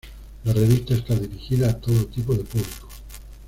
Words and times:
La 0.45 0.53
revista 0.53 0.95
está 0.95 1.13
dirigida 1.13 1.69
a 1.69 1.77
todo 1.79 2.07
tipo 2.07 2.33
de 2.33 2.43
público. 2.43 2.87